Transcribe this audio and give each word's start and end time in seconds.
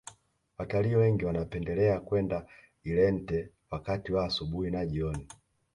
watalii 0.57 0.95
wengi 0.95 1.25
wanapendelea 1.25 1.99
kwenda 1.99 2.47
irente 2.83 3.49
wakati 3.71 4.13
wa 4.13 4.25
asubuhi 4.25 4.71
na 4.71 4.85
jioni 4.85 5.27